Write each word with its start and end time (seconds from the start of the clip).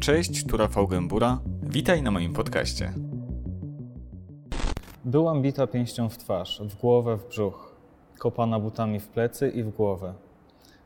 Cześć, 0.00 0.46
tu 0.46 0.56
Rafał 0.56 0.88
Gębura. 0.88 1.40
Witaj 1.62 2.02
na 2.02 2.10
moim 2.10 2.32
podcaście. 2.32 2.92
Byłam 5.04 5.42
bita 5.42 5.66
pięścią 5.66 6.08
w 6.08 6.18
twarz, 6.18 6.62
w 6.70 6.80
głowę, 6.80 7.16
w 7.16 7.28
brzuch, 7.28 7.74
kopana 8.18 8.60
butami 8.60 9.00
w 9.00 9.08
plecy 9.08 9.48
i 9.48 9.62
w 9.62 9.70
głowę, 9.70 10.14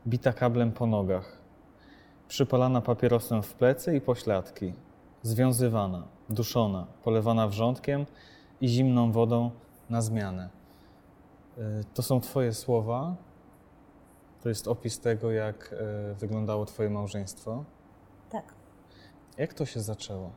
bita 0.07 0.33
kablem 0.33 0.73
po 0.73 0.87
nogach, 0.87 1.39
przypalana 2.29 2.81
papierosem 2.81 3.43
w 3.43 3.55
plecy 3.55 3.97
i 3.97 4.01
pośladki, 4.01 4.73
związywana, 5.23 6.03
duszona, 6.29 6.87
polewana 7.05 7.49
wrzątkiem 7.49 8.07
i 8.61 8.69
zimną 8.69 9.13
wodą 9.13 9.51
na 9.91 10.03
zmianę. 10.03 10.49
Y, 11.59 11.61
To 11.95 12.03
są 12.03 12.21
Twoje 12.21 12.53
słowa. 12.55 13.15
To 14.43 14.49
jest 14.49 14.69
opis 14.69 15.01
tego, 15.01 15.31
jak 15.31 15.75
y, 16.13 16.15
wyglądało 16.15 16.67
Twoje 16.67 16.91
małżeństwo. 16.91 17.65
Jak 19.39 19.55
to 19.55 19.67
się 19.67 19.81
zaczęło? 19.81 20.31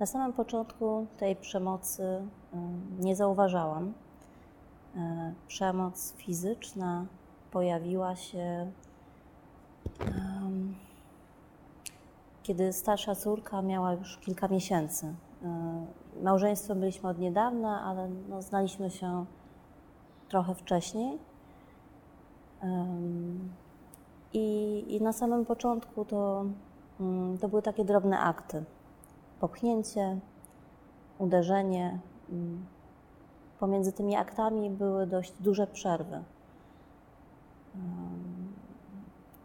Na 0.00 0.06
samym 0.06 0.32
początku 0.32 1.06
tej 1.18 1.36
przemocy 1.36 2.02
em, 2.52 2.96
nie 3.00 3.16
zauważałam. 3.16 3.92
E, 4.96 5.34
Przemoc 5.48 6.12
fizyczna 6.16 7.06
pojawiła 7.50 8.16
się, 8.16 8.70
kiedy 12.42 12.72
starsza 12.72 13.14
córka 13.14 13.62
miała 13.62 13.92
już 13.92 14.18
kilka 14.18 14.48
miesięcy. 14.48 15.14
E, 15.44 15.86
Małżeństwem 16.22 16.80
byliśmy 16.80 17.08
od 17.08 17.18
niedawna, 17.18 17.82
ale 17.82 18.08
no, 18.28 18.42
znaliśmy 18.42 18.90
się 18.90 19.24
trochę 20.28 20.54
wcześniej. 20.54 21.18
I, 24.32 24.84
I 24.88 25.00
na 25.02 25.12
samym 25.12 25.46
początku 25.46 26.04
to, 26.04 26.44
mm, 27.00 27.38
to 27.38 27.48
były 27.48 27.62
takie 27.62 27.84
drobne 27.84 28.18
akty. 28.20 28.64
Popchnięcie, 29.40 30.18
uderzenie. 31.18 31.98
mm. 32.30 32.66
Pomiędzy 33.60 33.92
tymi 33.92 34.16
aktami 34.16 34.70
były 34.70 35.06
dość 35.06 35.32
duże 35.40 35.66
przerwy. 35.66 36.22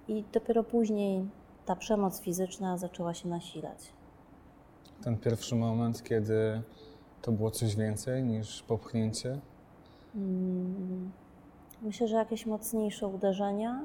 I 0.08 0.24
dopiero 0.34 0.64
później 0.64 1.26
ta 1.66 1.76
przemoc 1.76 2.22
fizyczna 2.22 2.78
zaczęła 2.78 3.14
się 3.14 3.30
nasilać. 3.30 3.94
Ten 5.04 5.18
pierwszy 5.18 5.56
moment, 5.56 6.04
kiedy 6.04 6.62
to 7.22 7.32
było 7.32 7.52
coś 7.52 7.76
więcej 7.76 8.24
niż 8.24 8.64
popchnięcie? 8.64 9.40
Mm, 10.16 11.12
Myślę, 11.82 12.08
że 12.08 12.16
jakieś 12.16 12.46
mocniejsze 12.46 13.08
uderzenia, 13.08 13.82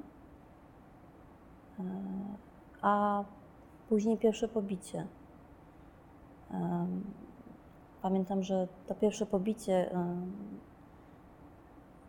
a 2.82 3.24
później 3.88 4.18
pierwsze 4.18 4.48
pobicie. 4.48 5.06
Pamiętam, 8.02 8.42
że 8.42 8.68
to 8.86 8.94
pierwsze 8.94 9.26
pobicie 9.26 9.90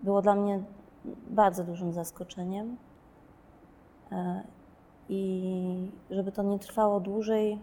było 0.04 0.22
dla 0.22 0.36
mnie 0.36 0.64
bardzo 1.30 1.64
dużym 1.64 1.94
zaskoczeniem. 1.94 2.78
E, 4.12 4.44
I 5.10 5.92
żeby 6.10 6.32
to 6.32 6.44
nie 6.44 6.60
trwało 6.60 7.00
dłużej, 7.00 7.60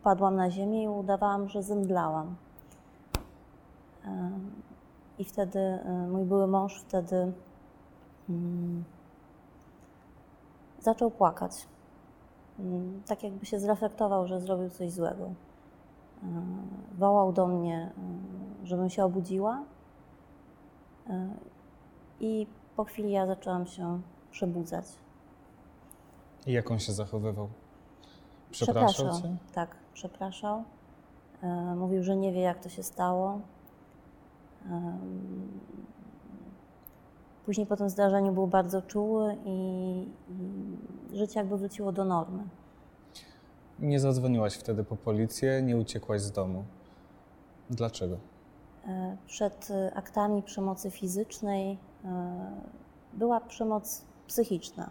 upadłam 0.00 0.36
na 0.36 0.50
ziemię 0.50 0.82
i 0.82 0.88
udawałam, 0.88 1.48
że 1.48 1.62
zemdlałam. 1.62 2.36
Em, 4.04 4.50
I 5.18 5.24
wtedy 5.24 5.58
e, 5.58 6.06
mój 6.08 6.24
były 6.24 6.46
mąż 6.46 6.80
wtedy 6.80 7.32
mm, 8.28 8.84
zaczął 10.80 11.10
płakać. 11.10 11.52
Mm, 12.58 13.02
Tak 13.06 13.22
jakby 13.22 13.46
się 13.46 13.58
zreflektował, 13.60 14.26
że 14.26 14.40
zrobił 14.40 14.70
coś 14.70 14.92
złego. 14.92 15.24
E, 15.24 16.26
Wołał 16.98 17.32
do 17.32 17.46
mnie, 17.46 17.90
e, 18.62 18.66
żebym 18.66 18.90
się 18.90 19.04
obudziła. 19.04 19.62
E, 21.10 21.28
I 22.20 22.46
po 22.76 22.84
chwili 22.84 23.10
ja 23.10 23.26
zaczęłam 23.26 23.66
się 23.66 24.00
przebudzać. 24.30 24.84
I 26.46 26.52
jak 26.52 26.70
on 26.70 26.78
się 26.78 26.92
zachowywał? 26.92 27.48
Przepraszał 28.50 29.20
cię? 29.22 29.36
Tak, 29.54 29.76
przepraszał. 29.94 30.62
E, 31.42 31.74
Mówił, 31.76 32.02
że 32.02 32.16
nie 32.16 32.32
wie, 32.32 32.40
jak 32.40 32.58
to 32.62 32.68
się 32.68 32.82
stało. 32.82 33.40
Później 37.48 37.66
po 37.66 37.76
tym 37.76 37.90
zdarzeniu 37.90 38.32
był 38.32 38.46
bardzo 38.46 38.82
czuły 38.82 39.36
i, 39.44 40.06
i 41.12 41.16
życie 41.16 41.40
jakby 41.40 41.58
wróciło 41.58 41.92
do 41.92 42.04
normy. 42.04 42.42
Nie 43.78 44.00
zadzwoniłaś 44.00 44.54
wtedy 44.54 44.84
po 44.84 44.96
policję, 44.96 45.62
nie 45.62 45.76
uciekłaś 45.76 46.20
z 46.20 46.32
domu. 46.32 46.64
Dlaczego? 47.70 48.16
E, 48.86 49.16
Przed 49.26 49.70
e, 49.70 49.94
aktami 49.94 50.42
przemocy 50.42 50.90
fizycznej 50.90 51.78
e, 52.04 52.50
była 53.12 53.40
przemoc 53.40 54.04
psychiczna. 54.26 54.90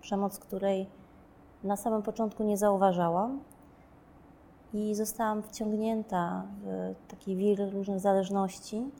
Przemoc, 0.00 0.38
której 0.38 0.86
na 1.64 1.76
samym 1.76 2.02
początku 2.02 2.44
nie 2.44 2.56
zauważałam 2.56 3.40
i 4.72 4.94
zostałam 4.94 5.42
wciągnięta 5.42 6.42
w 6.62 6.94
taki 7.08 7.36
wir 7.36 7.72
różnych 7.72 8.00
zależności. 8.00 8.90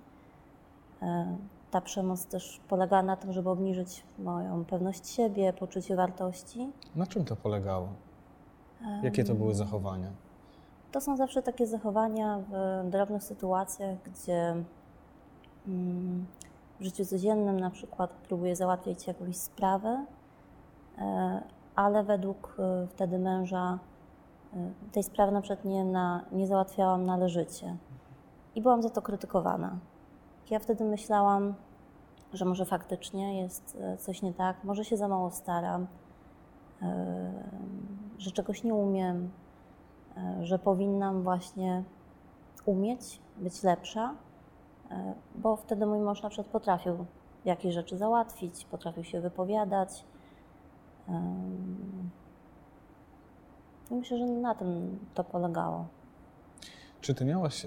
Ta 1.71 1.81
przemoc 1.81 2.27
też 2.27 2.61
polegała 2.69 3.03
na 3.03 3.17
tym, 3.17 3.33
żeby 3.33 3.51
obniżyć 3.51 4.03
moją 4.19 4.65
pewność 4.65 5.09
siebie, 5.09 5.53
poczucie 5.53 5.97
wartości. 5.97 6.73
Na 6.97 7.07
czym 7.07 7.25
to 7.25 7.37
polegało? 7.37 7.89
Jakie 9.03 9.25
to 9.25 9.35
były 9.35 9.55
zachowania? 9.55 10.11
To 10.93 11.01
są 11.01 11.17
zawsze 11.17 11.43
takie 11.43 11.67
zachowania 11.67 12.39
w 12.51 12.91
drobnych 12.91 13.23
sytuacjach, 13.23 13.97
gdzie 14.03 14.55
mm, 15.69 16.27
w 16.81 16.85
życiu 16.85 17.05
codziennym 17.05 17.61
na 17.61 17.71
przykład 17.71 18.11
próbuję 18.29 18.57
załatwić 18.57 19.07
jakąś 19.07 19.37
sprawę, 19.37 20.05
e, 20.99 21.41
ale 21.75 22.05
według 22.05 22.57
e, 22.59 22.87
wtedy 22.87 23.19
męża 23.19 23.79
e, 24.55 24.57
tej 24.93 25.03
sprawy 25.03 25.33
na 25.33 25.41
przykład 25.41 25.65
nie, 25.65 25.85
na, 25.85 26.25
nie 26.33 26.47
załatwiałam 26.47 27.07
należycie 27.07 27.77
i 28.55 28.63
byłam 28.63 28.83
za 28.83 28.91
to 28.91 29.03
krytykowana. 29.03 29.79
Ja 30.51 30.59
wtedy 30.59 30.85
myślałam, 30.85 31.55
że 32.33 32.45
może 32.45 32.65
faktycznie 32.65 33.43
jest 33.43 33.79
e, 33.81 33.97
coś 33.97 34.23
nie 34.23 34.33
tak, 34.35 34.65
może 34.65 34.85
się 34.85 34.97
za 34.97 35.09
mało 35.09 35.31
staram, 35.31 35.87
e, 36.83 37.33
że 38.19 38.31
czegoś 38.31 38.65
nie 38.65 38.75
umiem, 38.75 39.31
e, 40.17 40.47
że 40.47 40.59
powinnam 40.59 41.23
właśnie 41.23 41.83
umieć 42.67 43.21
być 43.37 43.63
lepsza, 43.63 44.15
bo 45.35 45.57
wtedy 45.57 45.87
mój 45.87 46.01
mąż 46.01 46.23
na 46.23 46.29
przykład 46.29 46.53
potrafił 46.53 47.07
jakieś 47.45 47.75
rzeczy 47.75 47.99
załatwić, 47.99 48.65
potrafił 48.65 49.05
się 49.05 49.21
wypowiadać. 49.21 50.05
Myślę, 53.91 54.19
że 54.19 54.25
na 54.25 54.55
tym 54.55 54.99
to 55.15 55.25
polegało. 55.25 55.87
Czy 57.01 57.15
ty 57.15 57.25
miałaś 57.25 57.67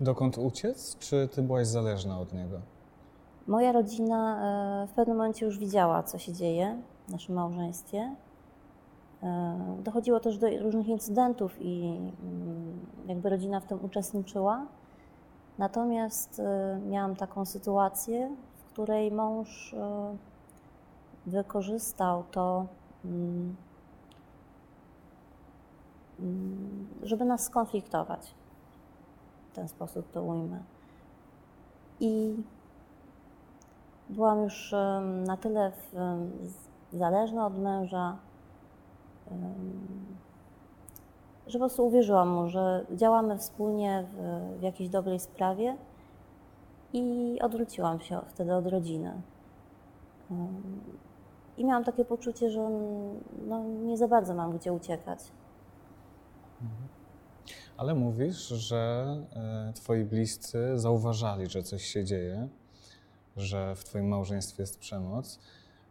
dokąd 0.00 0.38
uciec, 0.38 0.98
czy 0.98 1.28
ty 1.28 1.42
byłaś 1.42 1.66
zależna 1.66 2.20
od 2.20 2.32
niego? 2.32 2.60
Moja 3.46 3.72
rodzina 3.72 4.40
e, 4.82 4.86
w 4.86 4.92
pewnym 4.92 5.16
momencie 5.16 5.46
już 5.46 5.58
widziała, 5.58 6.02
co 6.02 6.18
się 6.18 6.32
dzieje 6.32 6.82
w 7.08 7.12
naszym 7.12 7.34
małżeństwie. 7.34 8.14
E, 9.22 9.76
Dochodziło 9.84 10.20
też 10.20 10.38
do 10.38 10.46
różnych 10.60 10.88
incydentów 10.88 11.56
i 11.60 12.00
mm, 12.22 12.86
jakby 13.06 13.28
rodzina 13.28 13.60
w 13.60 13.66
tym 13.66 13.84
uczestniczyła. 13.84 14.66
Natomiast 15.58 16.40
e, 16.40 16.80
miałam 16.88 17.16
taką 17.16 17.44
sytuację, 17.44 18.36
w 18.56 18.64
której 18.72 19.12
mąż 19.12 19.74
wykorzystał 21.26 22.24
to, 22.30 22.66
mm, 23.04 23.56
mm, 26.20 26.86
żeby 27.02 27.24
nas 27.24 27.44
skonfliktować. 27.44 28.34
W 29.54 29.56
ten 29.56 29.68
sposób 29.68 30.10
to 30.10 30.22
ujmę. 30.22 30.62
I 32.00 32.36
byłam 34.08 34.42
już 34.42 34.74
na 35.26 35.36
tyle 35.36 35.70
w, 35.70 35.94
zależna 36.92 37.46
od 37.46 37.58
męża, 37.58 38.16
że 41.46 41.58
po 41.58 41.58
prostu 41.58 41.86
uwierzyłam 41.86 42.28
mu, 42.28 42.48
że 42.48 42.86
działamy 42.90 43.38
wspólnie 43.38 44.04
w, 44.12 44.58
w 44.58 44.62
jakiejś 44.62 44.88
dobrej 44.88 45.20
sprawie 45.20 45.76
i 46.92 47.38
odwróciłam 47.42 48.00
się 48.00 48.20
wtedy 48.28 48.54
od 48.54 48.66
rodziny. 48.66 49.22
I 51.56 51.64
miałam 51.64 51.84
takie 51.84 52.04
poczucie, 52.04 52.50
że 52.50 52.70
no, 53.46 53.64
nie 53.64 53.96
za 53.96 54.08
bardzo 54.08 54.34
mam 54.34 54.58
gdzie 54.58 54.72
uciekać. 54.72 55.18
Ale 57.76 57.94
mówisz, 57.94 58.48
że 58.48 59.06
e, 59.36 59.72
twoi 59.72 60.04
bliscy 60.04 60.78
zauważali, 60.78 61.46
że 61.46 61.62
coś 61.62 61.84
się 61.84 62.04
dzieje, 62.04 62.48
że 63.36 63.74
w 63.74 63.84
twoim 63.84 64.08
małżeństwie 64.08 64.62
jest 64.62 64.78
przemoc. 64.78 65.38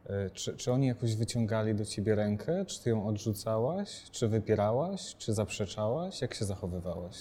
E, 0.05 0.29
czy, 0.29 0.57
czy 0.57 0.71
oni 0.71 0.87
jakoś 0.87 1.15
wyciągali 1.15 1.75
do 1.75 1.85
ciebie 1.85 2.15
rękę? 2.15 2.65
Czy 2.65 2.83
ty 2.83 2.89
ją 2.89 3.07
odrzucałaś? 3.07 4.03
Czy 4.11 4.27
wypierałaś? 4.27 5.15
Czy 5.17 5.33
zaprzeczałaś? 5.33 6.21
Jak 6.21 6.33
się 6.33 6.45
zachowywałaś? 6.45 7.17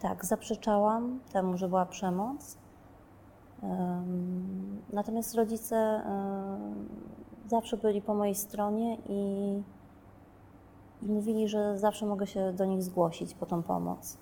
Tak, 0.00 0.24
zaprzeczałam 0.24 1.20
temu, 1.32 1.56
że 1.56 1.68
była 1.68 1.86
przemoc. 1.86 2.56
Natomiast 4.92 5.34
rodzice 5.34 6.02
zawsze 7.48 7.76
byli 7.76 8.02
po 8.02 8.14
mojej 8.14 8.34
stronie 8.34 8.96
i, 9.08 9.62
i 11.02 11.06
mówili, 11.06 11.48
że 11.48 11.78
zawsze 11.78 12.06
mogę 12.06 12.26
się 12.26 12.52
do 12.52 12.64
nich 12.64 12.82
zgłosić 12.82 13.34
po 13.34 13.46
tą 13.46 13.62
pomoc. 13.62 14.18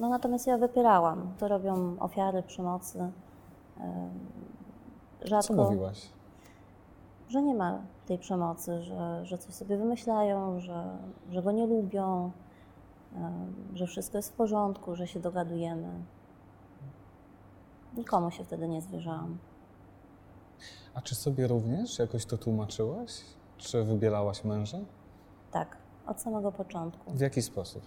No 0.00 0.08
natomiast 0.08 0.46
ja 0.46 0.58
wypierałam. 0.58 1.32
To 1.38 1.48
robią 1.48 1.96
ofiary 2.00 2.42
przemocy. 2.42 3.10
Rzadko, 5.22 5.54
Co 5.54 5.62
mówiłaś? 5.64 6.08
Że 7.28 7.42
nie 7.42 7.54
ma 7.54 7.82
tej 8.06 8.18
przemocy, 8.18 8.82
że, 8.82 9.24
że 9.24 9.38
coś 9.38 9.54
sobie 9.54 9.76
wymyślają, 9.76 10.60
że, 10.60 10.98
że 11.30 11.42
go 11.42 11.52
nie 11.52 11.66
lubią, 11.66 12.30
że 13.74 13.86
wszystko 13.86 14.18
jest 14.18 14.32
w 14.32 14.36
porządku, 14.36 14.96
że 14.96 15.06
się 15.06 15.20
dogadujemy. 15.20 15.88
Nikomu 17.96 18.30
się 18.30 18.44
wtedy 18.44 18.68
nie 18.68 18.82
zwierzałam. 18.82 19.38
A 20.94 21.00
czy 21.00 21.14
sobie 21.14 21.46
również 21.46 21.98
jakoś 21.98 22.26
to 22.26 22.38
tłumaczyłaś? 22.38 23.10
Czy 23.58 23.84
wybielałaś 23.84 24.44
męża? 24.44 24.78
Tak, 25.50 25.76
od 26.06 26.20
samego 26.20 26.52
początku. 26.52 27.12
W 27.12 27.20
jaki 27.20 27.42
sposób? 27.42 27.82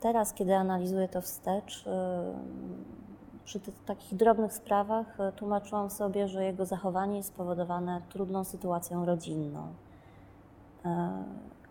Teraz, 0.00 0.32
kiedy 0.32 0.54
analizuję 0.54 1.08
to 1.08 1.20
wstecz, 1.20 1.84
przy 3.44 3.60
tych 3.60 3.84
takich 3.84 4.14
drobnych 4.14 4.52
sprawach 4.52 5.20
e, 5.20 5.32
tłumaczyłam 5.32 5.90
sobie, 5.90 6.28
że 6.28 6.44
jego 6.44 6.66
zachowanie 6.66 7.16
jest 7.16 7.28
spowodowane 7.28 8.02
trudną 8.08 8.44
sytuacją 8.44 9.04
rodzinną. 9.04 9.72
E, 10.84 11.24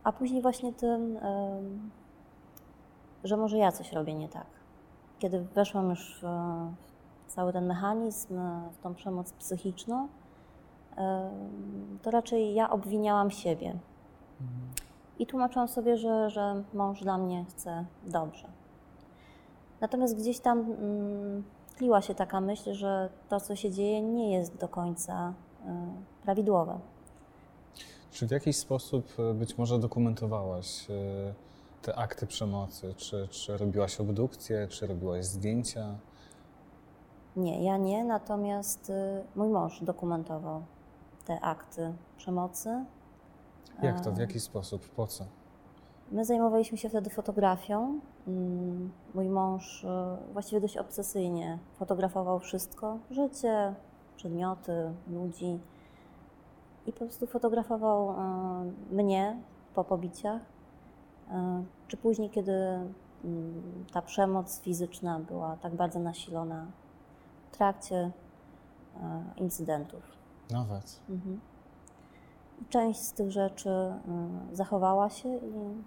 a 0.04 0.12
później 0.12 0.42
właśnie 0.42 0.74
tym, 0.74 1.18
że 3.24 3.38
może 3.38 3.58
ja 3.58 3.72
coś 3.72 3.92
robię 3.92 4.14
nie 4.14 4.30
tak. 4.30 4.46
Kiedy 5.20 5.40
weszłam 5.40 5.90
już 5.90 6.20
w 7.28 7.34
cały 7.34 7.54
ten 7.54 7.66
mechanizm, 7.66 8.40
w 8.72 8.78
tą 8.78 8.96
przemoc 8.96 9.34
psychiczną, 9.34 10.08
to 12.02 12.12
raczej 12.12 12.54
ja 12.54 12.70
obwiniałam 12.70 13.32
siebie. 13.32 13.76
I 15.20 15.26
tłumaczyłam 15.26 15.68
sobie, 15.68 15.98
że, 15.98 16.30
że 16.30 16.64
mąż 16.74 17.02
dla 17.02 17.18
mnie 17.18 17.46
chce 17.50 17.86
dobrze. 18.06 18.48
Natomiast 19.82 20.18
gdzieś 20.18 20.40
tam 20.40 20.60
mm, 20.60 21.44
tliła 21.78 22.02
się 22.02 22.16
taka 22.16 22.42
myśl, 22.42 22.74
że 22.74 23.10
to, 23.30 23.40
co 23.40 23.56
się 23.56 23.72
dzieje, 23.72 24.02
nie 24.02 24.34
jest 24.34 24.58
do 24.58 24.68
końca 24.68 25.34
y, 25.62 25.66
prawidłowe. 26.24 26.80
Czy 28.12 28.28
w 28.28 28.32
jakiś 28.32 28.58
sposób 28.58 29.20
y, 29.20 29.34
być 29.34 29.58
może 29.58 29.80
dokumentowałaś 29.80 30.90
y, 30.90 31.34
te 31.82 31.96
akty 31.96 32.28
przemocy? 32.28 32.94
Czy, 32.98 33.28
czy 33.28 33.58
robiłaś 33.58 34.00
obdukcję, 34.00 34.68
czy 34.68 34.88
robiłaś 34.88 35.26
zdjęcia? 35.26 35.96
Nie, 37.36 37.64
ja 37.64 37.78
nie, 37.78 38.04
natomiast 38.04 38.92
mój 39.36 39.50
mąż 39.50 39.82
dokumentował 39.82 40.64
te 41.26 41.42
akty 41.42 41.94
przemocy. 42.18 42.86
Jak 43.82 44.02
to? 44.02 44.12
W 44.12 44.18
jaki 44.18 44.40
sposób? 44.40 44.90
Po 44.90 45.08
co? 45.08 45.26
My 46.12 46.26
zajmowaliśmy 46.26 46.78
się 46.78 46.90
wtedy 46.90 47.10
fotografią. 47.10 48.00
Mm, 48.28 48.92
mój 49.14 49.30
mąż 49.30 49.86
e, 49.86 50.18
właściwie 50.34 50.62
dość 50.62 50.78
obsesyjnie 50.78 51.60
fotografował 51.76 52.40
wszystko: 52.40 52.98
życie, 53.12 53.76
przedmioty, 54.16 54.94
ludzi. 55.08 55.60
I 56.86 56.92
po 56.92 57.00
prostu 57.00 57.28
fotografował 57.28 58.10
e, 58.10 58.16
mnie 58.92 59.38
po 59.76 59.84
pobiciach, 59.84 60.42
e, 61.32 61.64
czy 61.88 61.98
później, 61.98 62.30
kiedy 62.30 62.52
mm, 63.24 63.86
ta 63.94 64.02
przemoc 64.02 64.62
fizyczna 64.62 65.20
była 65.20 65.58
tak 65.58 65.76
bardzo 65.76 66.00
nasilona 66.00 66.66
w 67.52 67.58
trakcie 67.58 68.12
incydentów. 69.38 70.15
Nawet. 70.52 71.00
Mhm. 71.10 71.40
Część 72.70 73.00
z 73.00 73.14
tych 73.14 73.32
rzeczy 73.32 73.70
zachowała 74.54 75.10
się 75.10 75.38
i 75.38 75.84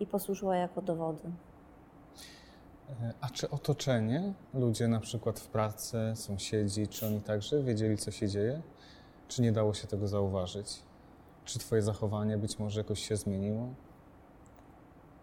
i 0.00 0.06
posłużyła 0.06 0.56
jako 0.56 0.82
dowody. 0.82 1.30
E, 3.02 3.14
a 3.20 3.28
czy 3.28 3.50
otoczenie, 3.50 4.32
ludzie 4.54 4.88
na 4.88 5.00
przykład 5.00 5.40
w 5.40 5.46
pracy, 5.48 5.98
sąsiedzi, 6.14 6.88
czy 6.88 7.06
oni 7.06 7.20
także 7.20 7.62
wiedzieli, 7.62 7.96
co 7.96 8.10
się 8.10 8.28
dzieje? 8.28 8.62
Czy 9.28 9.42
nie 9.42 9.52
dało 9.52 9.74
się 9.74 9.86
tego 9.86 10.08
zauważyć? 10.08 10.82
Czy 11.44 11.58
Twoje 11.58 11.82
zachowanie 11.82 12.38
być 12.38 12.58
może 12.58 12.80
jakoś 12.80 13.08
się 13.08 13.16
zmieniło? 13.16 13.68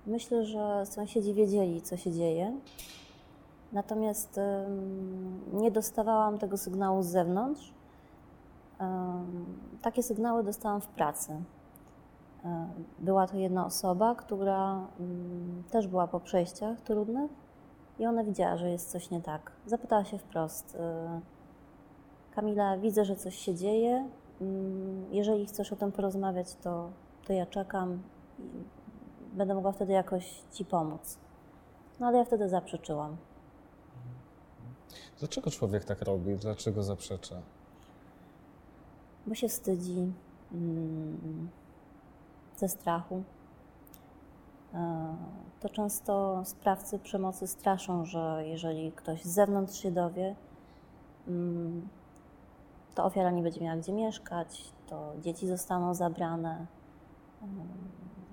Myślę, 0.08 0.46
że 0.46 0.86
sąsiedzi 0.86 1.34
wiedzieli, 1.34 1.82
co 1.82 1.98
się 1.98 2.12
dzieje. 2.12 2.58
Natomiast 3.72 4.40
nie 5.54 5.72
dostawałam 5.72 6.38
tego 6.40 6.58
sygnału 6.58 7.04
z 7.04 7.08
zewnątrz. 7.08 7.74
Takie 9.82 10.04
sygnały 10.04 10.44
dostałam 10.44 10.82
w 10.82 10.88
pracy. 10.88 11.32
E, 12.46 12.68
była 13.00 13.28
to 13.28 13.38
jedna 13.38 13.66
osoba, 13.66 14.16
która 14.16 14.88
mm, 15.00 15.64
też 15.72 15.88
była 15.88 16.08
po 16.08 16.20
przejściach 16.20 16.82
trudnych 16.82 17.32
i 18.00 18.06
ona 18.06 18.24
widziała, 18.24 18.58
że 18.58 18.70
jest 18.70 18.92
coś 18.92 19.10
nie 19.10 19.22
tak. 19.22 19.52
Zapytała 19.66 20.06
się 20.06 20.18
wprost: 20.18 20.76
e, 20.80 21.22
Kamila, 22.36 22.78
widzę, 22.78 23.06
że 23.06 23.16
coś 23.16 23.36
się 23.36 23.56
dzieje. 23.56 24.10
Mm, 24.42 25.06
jeżeli 25.12 25.46
chcesz 25.46 25.74
o 25.74 25.76
tym 25.76 25.92
porozmawiać, 25.92 26.56
to, 26.56 26.90
to 27.28 27.34
ja 27.34 27.46
czekam 27.46 28.00
będę 29.34 29.56
mogła 29.56 29.72
wtedy 29.72 29.94
jakoś 29.94 30.42
ci 30.52 30.66
pomóc. 30.66 31.18
No 32.00 32.08
ale 32.08 32.18
ja 32.18 32.26
wtedy 32.26 32.50
zaprzeczyłam. 32.50 33.18
Dlaczego 35.20 35.52
człowiek 35.52 35.86
tak 35.86 36.02
robi? 36.02 36.36
Dlaczego 36.36 36.84
zaprzecza? 36.84 37.36
Bo 39.28 39.36
się 39.36 39.48
wstydzi. 39.48 40.12
Mm, 40.52 41.50
ze 42.58 42.70
strachu. 42.70 43.24
E, 44.74 45.16
to 45.60 45.70
często 45.70 46.42
sprawcy 46.46 47.00
przemocy 47.00 47.48
straszą, 47.48 48.06
że 48.06 48.44
jeżeli 48.46 48.92
ktoś 48.92 49.24
z 49.24 49.28
zewnątrz 49.28 49.80
się 49.82 49.92
dowie, 49.92 50.36
mm, 51.28 51.88
to 52.96 53.04
ofiara 53.06 53.32
nie 53.32 53.44
będzie 53.44 53.62
miała 53.62 53.78
gdzie 53.78 53.94
mieszkać, 53.94 54.74
to 54.88 55.14
dzieci 55.22 55.48
zostaną 55.48 55.94
zabrane. 55.94 56.66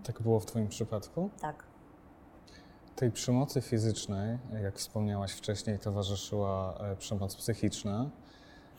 Tak 0.04 0.22
było 0.22 0.40
w 0.40 0.46
Twoim 0.46 0.68
przypadku? 0.68 1.30
Tak. 1.40 1.64
Tej 2.96 3.10
przemocy 3.10 3.60
fizycznej, 3.60 4.38
jak 4.62 4.78
wspomniałaś 4.78 5.32
wcześniej, 5.32 5.78
towarzyszyła 5.78 6.74
e, 6.74 6.96
przemoc 6.96 7.36
psychiczna, 7.36 8.10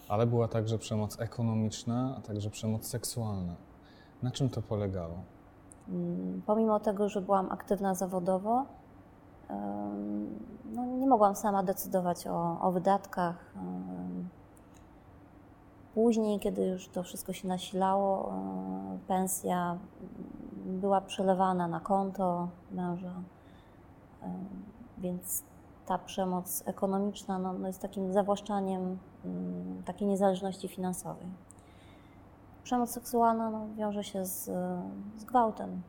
ale 0.09 0.27
była 0.27 0.47
także 0.47 0.77
przemoc 0.77 1.19
ekonomiczna, 1.19 2.15
a 2.17 2.21
także 2.21 2.49
przemoc 2.49 2.87
seksualna. 2.87 3.55
Na 4.23 4.31
czym 4.31 4.49
to 4.49 4.61
polegało? 4.61 5.15
Mm, 5.89 6.41
pomimo 6.45 6.79
tego, 6.79 7.09
że 7.09 7.21
byłam 7.21 7.51
aktywna 7.51 7.95
zawodowo, 7.95 8.65
no 10.65 10.85
nie 10.85 11.07
mogłam 11.07 11.35
sama 11.35 11.63
decydować 11.63 12.27
o, 12.27 12.61
o 12.61 12.71
wydatkach. 12.71 13.53
Później, 15.93 16.39
kiedy 16.39 16.65
już 16.65 16.87
to 16.87 17.03
wszystko 17.03 17.33
się 17.33 17.47
nasilało, 17.47 18.33
pensja 19.07 19.77
była 20.65 21.01
przelewana 21.01 21.67
na 21.67 21.79
konto 21.79 22.47
męża, 22.71 23.13
więc 24.97 25.43
ta 25.89 25.97
przemoc 25.97 26.63
ekonomiczna 26.65 27.39
no, 27.39 27.53
no 27.53 27.67
jest 27.67 27.81
takim 27.81 28.13
zawłaszczaniem 28.13 28.97
mm, 29.25 29.83
takiej 29.83 30.07
niezależności 30.07 30.67
finansowej. 30.67 31.27
Przemoc 32.63 32.91
seksualna 32.91 33.49
no, 33.49 33.67
wiąże 33.75 34.03
się 34.03 34.25
z, 34.25 34.45
z 35.17 35.23
gwałtem 35.25 35.81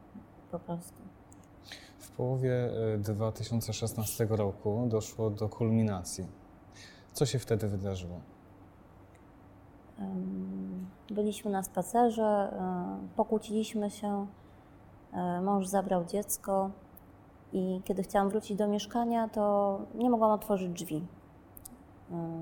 po 0.50 0.59
prostu. 0.59 0.99
W 1.99 2.11
połowie 2.11 2.71
2016 2.99 4.25
e, 4.25 4.37
roku 4.37 4.87
doszło 4.88 5.30
do 5.30 5.49
kulminacji. 5.49 6.26
Co 7.12 7.26
się 7.26 7.38
wtedy 7.38 7.69
wydarzyło? 7.69 8.21
Byliśmy 11.11 11.50
na 11.50 11.62
spacerze, 11.62 12.23
e, 12.23 13.16
pokłóciliśmy 13.16 13.90
się, 13.90 14.26
e, 15.12 15.40
mąż 15.40 15.66
zabrał 15.66 16.04
dziecko 16.04 16.71
i 17.52 17.80
kiedy 17.85 18.02
chciałam 18.02 18.28
wrócić 18.28 18.57
do 18.57 18.69
mieszkania, 18.69 19.28
to 19.28 19.78
nie 19.95 20.11
mogłam 20.11 20.30
otworzyć 20.30 20.73
drzwi. 20.73 21.07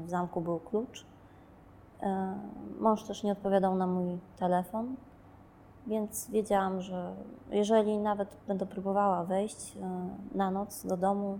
W 0.04 0.10
zamku 0.10 0.40
był 0.40 0.60
klucz 0.60 1.04
E, 2.02 2.34
mąż 2.80 3.02
też 3.02 3.22
nie 3.22 3.32
odpowiadał 3.32 3.74
na 3.74 3.86
mój 3.86 4.18
telefon, 4.36 4.96
więc 5.86 6.30
wiedziałam, 6.30 6.80
że 6.80 7.14
jeżeli 7.50 7.98
nawet 7.98 8.36
będę 8.48 8.66
próbowała 8.66 9.24
wejść 9.24 9.76
e, 9.76 10.08
na 10.34 10.50
noc 10.50 10.86
do 10.86 10.96
domu, 10.96 11.38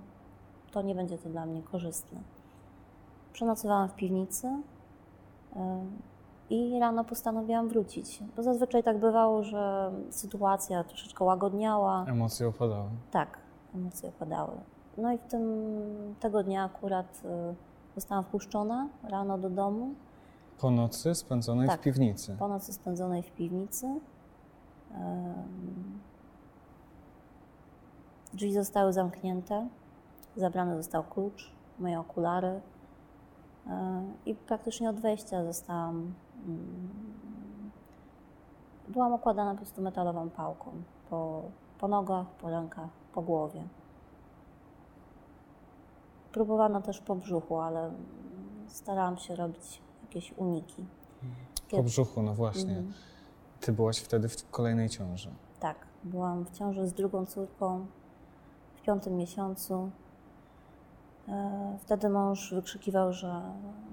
to 0.71 0.83
nie 0.83 0.95
będzie 0.95 1.19
to 1.19 1.29
dla 1.29 1.47
mnie 1.47 1.63
korzystne. 1.63 2.21
Przenocowałam 3.33 3.89
w 3.89 3.95
piwnicy 3.95 4.47
e, 4.47 5.85
i 6.51 6.79
rano 6.81 7.05
postanowiłam 7.05 7.69
wrócić. 7.69 8.23
Bo 8.37 8.43
zazwyczaj 8.43 8.83
tak 8.83 8.99
bywało, 8.99 9.43
że 9.43 9.93
sytuacja 10.11 10.85
troszeczkę 10.85 11.25
łagodniała. 11.25 12.05
Emocje 12.09 12.49
opadały. 12.49 12.89
Tak, 13.11 13.39
emocje 13.75 14.09
opadały. 14.09 14.53
No 14.97 15.13
i 15.13 15.19
w 15.19 15.25
tym 15.25 15.43
tego 16.21 16.43
dnia 16.43 16.65
akurat 16.65 17.23
e, 17.25 17.55
zostałam 17.95 18.25
wpuszczona 18.25 18.89
rano 19.03 19.39
do 19.39 19.51
domu. 19.51 19.95
Po 20.61 20.71
nocy 20.71 21.15
spędzonej 21.15 21.69
Tak. 21.69 21.81
w 21.81 21.83
piwnicy. 21.83 22.37
Po 22.39 22.49
nocy 22.49 22.73
spędzonej 22.73 23.23
w 23.23 23.31
piwnicy. 23.31 24.01
Drzwi 28.35 28.53
zostały 28.53 28.93
zamknięte, 28.93 29.69
zabrany 30.37 30.77
został 30.77 31.03
klucz, 31.05 31.53
moje 31.79 32.01
okulary 32.01 32.61
i 34.27 34.35
praktycznie 34.35 34.91
od 34.91 35.01
wejścia 35.01 35.45
zostałam. 35.45 36.15
mm, 36.47 36.89
Byłam 38.89 39.13
okładana 39.13 39.51
po 39.51 39.57
prostu 39.57 39.83
metalową 39.83 40.31
pałką 40.31 40.71
po, 41.11 41.43
po 41.79 41.89
nogach, 41.89 42.27
po 42.27 42.51
rękach, 42.51 42.89
po 43.15 43.23
głowie. 43.23 43.63
Próbowano 46.33 46.83
też 46.83 47.01
po 47.01 47.15
brzuchu, 47.17 47.57
ale 47.61 47.91
starałam 48.67 49.19
się 49.19 49.37
robić 49.37 49.83
jakieś 50.03 50.33
uniki. 50.33 50.85
Po 51.71 51.83
brzuchu, 51.83 52.23
no 52.23 52.35
właśnie. 52.35 52.77
Mhm. 52.77 52.93
Ty 53.61 53.73
byłaś 53.73 53.99
wtedy 53.99 54.29
w 54.29 54.51
kolejnej 54.51 54.89
ciąży. 54.89 55.31
Tak, 55.61 55.77
byłam 56.05 56.45
w 56.45 56.51
ciąży 56.51 56.87
z 56.87 56.93
drugą 56.93 57.27
córką 57.27 57.87
w 58.77 58.83
piątym 58.83 59.17
miesiącu. 59.17 59.91
E, 61.29 61.77
Wtedy 61.81 62.09
mąż 62.09 62.55
wykrzykiwał, 62.55 63.13
że, 63.13 63.43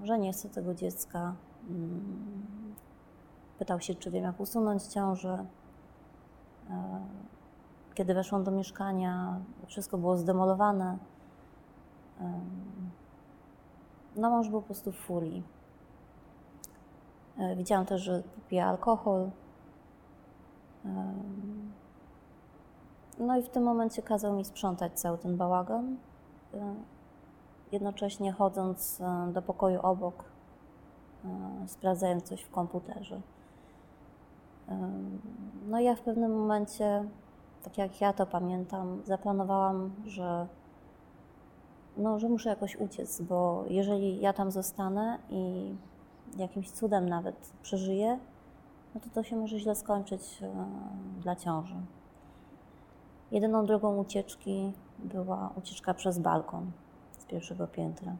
że 0.02 0.18
nie 0.18 0.32
chce 0.32 0.48
tego 0.48 0.74
dziecka. 0.74 1.34
Mm, 1.70 2.74
Pytał 3.58 3.80
się, 3.80 3.94
czy 3.94 4.10
wiem, 4.10 4.24
jak 4.24 4.40
usunąć 4.40 4.82
ciążę. 4.82 5.46
Kiedy 7.96 8.14
weszłam 8.14 8.44
do 8.44 8.50
mieszkania, 8.50 9.40
wszystko 9.66 9.98
było 9.98 10.16
zdemolowane. 10.16 10.98
Em, 12.20 12.40
No, 14.16 14.30
mąż 14.30 14.48
był 14.48 14.60
po 14.60 14.66
prostu 14.66 14.92
w 14.92 14.96
furii. 14.96 15.42
E, 17.38 17.56
Widziałam 17.56 17.86
też, 17.86 18.02
że 18.02 18.22
pije 18.48 18.66
alkohol. 18.66 19.30
No 23.18 23.36
i 23.36 23.42
w 23.42 23.48
tym 23.48 23.62
momencie 23.62 24.02
kazał 24.02 24.32
mi 24.36 24.44
sprzątać 24.44 25.00
cały 25.00 25.18
ten 25.18 25.36
bałagan, 25.36 25.96
e, 26.54 26.74
jednocześnie 27.72 28.32
chodząc 28.32 29.00
e, 29.00 29.32
do 29.32 29.42
pokoju 29.42 29.80
obok, 29.82 30.24
sprawdzając 31.66 32.24
coś 32.24 32.42
w 32.42 32.50
komputerze. 32.50 33.20
No 35.68 35.80
ja 35.80 35.94
w 35.96 36.00
pewnym 36.00 36.38
momencie, 36.38 37.04
tak 37.66 37.78
jak 37.78 38.00
ja 38.00 38.12
to 38.12 38.26
pamiętam, 38.26 39.02
zaplanowałam, 39.04 39.90
że, 40.06 40.46
no, 41.96 42.18
że 42.18 42.28
muszę 42.28 42.48
jakoś 42.48 42.76
uciec, 42.76 43.20
bo 43.20 43.64
jeżeli 43.68 44.20
ja 44.20 44.32
tam 44.32 44.50
zostanę 44.50 45.18
i 45.30 45.74
jakimś 46.36 46.70
cudem 46.70 47.08
nawet 47.08 47.52
przeżyję, 47.62 48.18
no 48.94 49.00
to 49.00 49.06
to 49.14 49.22
się 49.22 49.36
może 49.36 49.58
źle 49.58 49.74
skończyć 49.74 50.42
e, 50.42 50.66
dla 51.22 51.36
ciąży. 51.36 51.76
Jedyną 53.30 53.66
drogą 53.66 53.96
ucieczki 53.96 54.72
była 54.98 55.52
ucieczka 55.56 55.94
przez 55.94 56.18
balkon 56.18 56.70
z 57.18 57.24
pierwszego 57.24 57.66
piętra. 57.66 58.16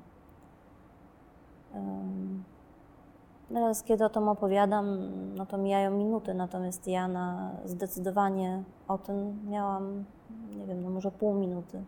Teraz, 3.49 3.83
kiedy 3.83 4.05
o 4.05 4.09
tym 4.09 4.29
opowiadam, 4.29 4.99
no 5.35 5.47
to 5.47 5.59
mijają 5.59 5.91
minuty, 5.91 6.35
natomiast 6.35 6.87
ja 6.87 7.09
na 7.09 7.51
zdecydowanie 7.65 8.63
o 8.89 8.99
tym 8.99 9.49
miałam, 9.51 10.05
nie 10.57 10.67
wiem, 10.67 10.83
no 10.83 10.91
może 10.91 11.11
pół 11.11 11.35
minuty. 11.35 11.85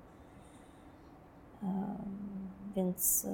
Więc 2.76 3.26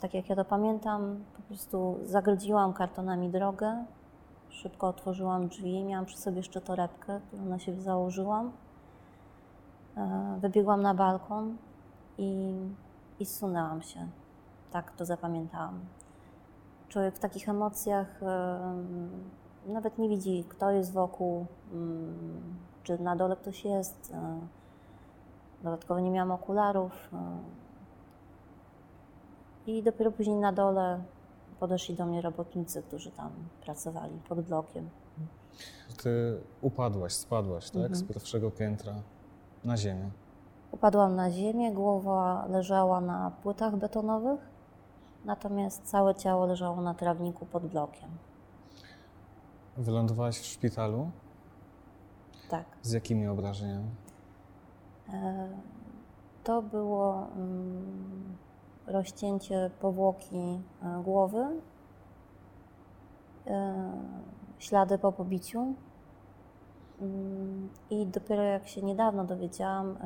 tak 0.00 0.14
jak 0.14 0.28
ja 0.28 0.36
to 0.36 0.44
pamiętam, 0.44 1.24
po 1.36 1.42
prostu 1.42 1.98
zagrodziłam 2.04 2.72
kartonami 2.72 3.30
drogę, 3.30 3.84
szybko 4.48 4.88
otworzyłam 4.88 5.48
drzwi, 5.48 5.84
miałam 5.84 6.06
przy 6.06 6.18
sobie 6.18 6.36
jeszcze 6.36 6.60
torebkę, 6.60 7.20
którą 7.26 7.44
na 7.44 7.58
siebie 7.58 7.80
założyłam. 7.80 8.52
Wybiegłam 10.38 10.82
na 10.82 10.94
balkon 10.94 11.56
i, 12.18 12.56
i 13.20 13.26
zsunęłam 13.26 13.82
się. 13.82 14.08
Tak 14.70 14.92
to 14.92 15.04
zapamiętałam. 15.04 15.80
Człowiek 16.88 17.14
w 17.14 17.18
takich 17.18 17.48
emocjach 17.48 18.22
em, 18.22 19.10
nawet 19.66 19.98
nie 19.98 20.08
widzi, 20.08 20.44
kto 20.48 20.70
jest 20.70 20.92
wokół, 20.92 21.46
czy 22.82 22.98
na 23.02 23.16
dole 23.16 23.36
ktoś 23.36 23.64
jest. 23.64 24.12
e, 24.14 24.38
Dodatkowo 25.62 26.00
nie 26.00 26.10
miałam 26.10 26.30
okularów. 26.30 26.92
e, 27.12 27.16
I 29.66 29.82
dopiero 29.82 30.10
później 30.12 30.36
na 30.36 30.52
dole 30.52 31.02
podeszli 31.60 31.94
do 31.94 32.06
mnie 32.06 32.20
robotnicy, 32.22 32.82
którzy 32.82 33.10
tam 33.10 33.30
pracowali 33.64 34.18
pod 34.28 34.40
blokiem. 34.40 34.88
Ty 36.02 36.40
upadłaś, 36.62 37.12
spadłaś, 37.12 37.66
tak? 37.70 37.76
Mhm. 37.76 37.94
Z 37.94 38.02
pierwszego 38.04 38.50
piętra 38.50 38.92
na 39.64 39.76
ziemię. 39.76 40.10
Upadłam 40.72 41.16
na 41.16 41.30
ziemię, 41.30 41.72
głowa 41.72 42.46
leżała 42.48 43.00
na 43.00 43.30
płytach 43.42 43.76
betonowych, 43.76 44.40
natomiast 45.24 45.82
całe 45.82 46.14
ciało 46.14 46.46
leżało 46.46 46.80
na 46.80 46.94
trawniku 46.94 47.46
pod 47.46 47.66
blokiem. 47.66 48.08
Wylądowałaś 49.76 50.38
w 50.38 50.44
szpitalu. 50.46 51.10
Tak. 52.50 52.64
Z 52.82 52.92
jakimi 52.92 53.26
obrażeniami? 53.26 53.90
E, 55.12 55.48
To 56.44 56.62
było 56.62 57.26
mm, 57.36 58.36
rozcięcie 58.86 59.70
powłoki 59.80 60.60
e, 60.82 61.02
głowy, 61.04 61.46
e, 63.46 63.92
ślady 64.58 64.98
po 64.98 65.12
pobiciu. 65.12 65.74
Mm, 67.00 67.68
I 67.90 68.06
dopiero 68.06 68.42
jak 68.42 68.68
się 68.68 68.82
niedawno 68.82 69.24
dowiedziałam, 69.24 69.96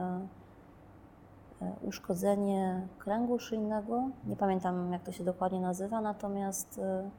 uszkodzenie 1.83 2.89
kręgu 2.99 3.39
szyjnego, 3.39 4.09
nie 4.27 4.37
pamiętam 4.37 4.93
jak 4.93 5.03
to 5.03 5.13
się 5.13 5.25
dokładnie 5.25 5.61
nazywa, 5.61 6.01
natomiast 6.01 6.79
e, 6.79 7.11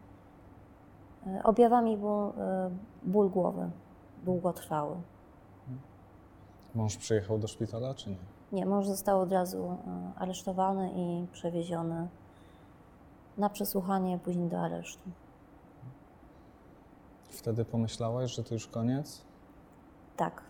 e, 1.27 1.43
objawami 1.43 1.97
był 1.97 2.09
e, 2.09 2.69
ból 3.03 3.29
głowy, 3.29 3.69
długotrwały. 4.23 4.95
Mąż 6.75 6.97
przyjechał 6.97 7.37
do 7.37 7.47
szpitala, 7.47 7.93
czy 7.93 8.09
nie? 8.09 8.15
Nie, 8.51 8.65
mąż 8.65 8.87
został 8.87 9.21
od 9.21 9.31
razu 9.31 9.77
e, 9.87 10.19
aresztowany 10.19 10.91
i 10.95 11.27
przewieziony 11.31 12.07
na 13.37 13.49
przesłuchanie, 13.49 14.19
później 14.19 14.49
do 14.49 14.59
aresztu. 14.59 15.09
Wtedy 17.29 17.65
pomyślałaś, 17.65 18.35
że 18.35 18.43
to 18.43 18.53
już 18.53 18.67
koniec? 18.67 19.21
Tak. 20.17 20.41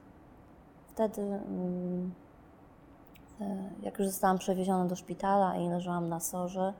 Wtedy, 0.88 1.22
mm, 1.22 2.12
e, 2.12 2.29
jak 3.82 4.00
już 4.00 4.08
zostałam 4.08 4.38
przewieziona 4.38 4.86
do 4.86 4.96
szpitala 4.96 5.58
i 5.58 5.70
leżałam 5.70 6.10
na 6.10 6.20
sorze, 6.20 6.74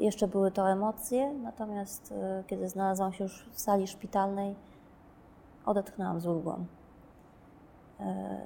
jeszcze 0.00 0.28
były 0.28 0.50
to 0.50 0.70
emocje, 0.70 1.32
natomiast 1.32 2.12
e, 2.12 2.44
kiedy 2.46 2.68
znalazłam 2.68 3.12
się 3.12 3.24
już 3.24 3.48
w 3.52 3.60
sali 3.60 3.86
szpitalnej, 3.86 4.54
odetchnęłam 5.66 6.20
z 6.20 6.26
ulgą. 6.26 6.64
E, 8.00 8.40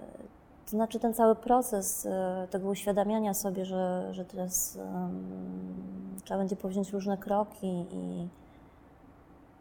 To 0.64 0.70
znaczy 0.70 0.98
ten 1.00 1.14
cały 1.14 1.34
proces 1.34 2.06
e, 2.06 2.48
tego 2.50 2.68
uświadamiania 2.68 3.34
sobie, 3.34 3.64
że, 3.64 4.08
że 4.14 4.24
teraz 4.24 4.76
em, 4.76 6.18
trzeba 6.24 6.38
będzie 6.38 6.56
powziąć 6.56 6.92
różne 6.92 7.18
kroki 7.18 7.86
i, 7.92 8.28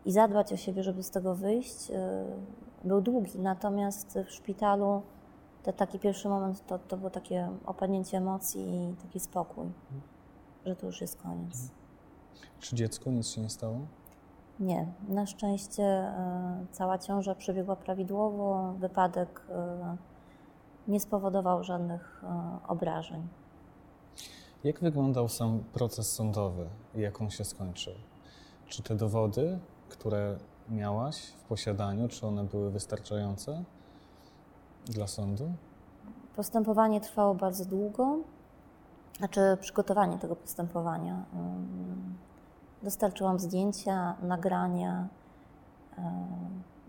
i 0.06 0.12
zadbać 0.12 0.54
o 0.54 0.58
siebie, 0.58 0.84
żeby 0.84 1.04
z 1.04 1.10
tego 1.10 1.36
wyjść, 1.36 1.92
e, 1.92 2.26
był 2.84 3.02
długi. 3.02 3.40
Natomiast 3.40 4.20
w 4.26 4.32
szpitalu 4.32 5.02
ten 5.64 5.74
taki 5.74 6.00
pierwszy 6.00 6.30
moment 6.30 6.66
to, 6.68 6.80
to 6.80 6.98
było 6.98 7.10
takie 7.10 7.50
opadnięcie 7.66 8.18
emocji 8.18 8.62
i 8.62 8.96
taki 8.96 9.20
spokój, 9.20 9.66
że 10.66 10.76
to 10.76 10.86
już 10.86 11.02
jest 11.02 11.22
koniec. 11.22 11.72
Czy 12.60 12.76
dziecku 12.76 13.12
nic 13.12 13.28
się 13.28 13.42
nie 13.42 13.50
stało? 13.50 13.80
Nie, 14.60 14.88
na 15.08 15.26
szczęście 15.26 15.84
e, 15.84 16.66
cała 16.72 16.98
ciąża 16.98 17.36
przebiegła 17.36 17.76
prawidłowo, 17.76 18.74
wypadek 18.80 19.42
e, 19.50 19.98
nie 20.88 21.00
spowodował 21.00 21.64
żadnych 21.64 22.24
e, 22.24 22.68
obrażeń. 22.68 23.28
Jak 24.64 24.80
wyglądał 24.80 25.30
sam 25.30 25.64
proces 25.74 26.14
sądowy 26.14 26.70
i 26.96 27.00
jak 27.02 27.22
on 27.22 27.30
się 27.30 27.44
skończył? 27.44 27.94
Czy 28.68 28.84
te 28.84 28.96
dowody, 28.96 29.60
które 29.90 30.38
miałaś 30.70 31.22
w 31.22 31.44
posiadaniu, 31.44 32.08
czy 32.08 32.28
one 32.28 32.44
były 32.44 32.72
wystarczające 32.72 33.64
dla 34.86 35.08
sądu? 35.08 35.52
Postępowanie 36.36 37.02
trwało 37.02 37.36
bardzo 37.36 37.66
długo. 37.66 38.18
znaczy 39.18 39.58
przygotowanie 39.62 40.18
tego 40.18 40.36
postępowania. 40.36 41.26
Dostarczyłam 42.84 43.40
zdjęcia, 43.40 44.16
nagrania, 44.22 45.08